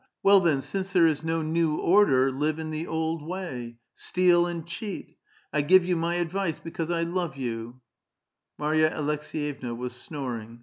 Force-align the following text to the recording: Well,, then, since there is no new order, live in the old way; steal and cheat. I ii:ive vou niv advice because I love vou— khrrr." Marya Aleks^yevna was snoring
Well,, 0.23 0.39
then, 0.39 0.61
since 0.61 0.91
there 0.91 1.05
is 1.05 1.21
no 1.23 1.43
new 1.43 1.75
order, 1.77 2.31
live 2.31 2.57
in 2.57 2.71
the 2.71 2.87
old 2.87 3.21
way; 3.21 3.75
steal 3.93 4.47
and 4.47 4.65
cheat. 4.65 5.15
I 5.53 5.61
ii:ive 5.61 5.83
vou 5.83 5.95
niv 5.95 6.19
advice 6.21 6.57
because 6.57 6.89
I 6.89 7.03
love 7.03 7.35
vou— 7.35 7.43
khrrr." 7.75 7.79
Marya 8.57 8.89
Aleks^yevna 8.97 9.77
was 9.77 9.93
snoring 9.95 10.59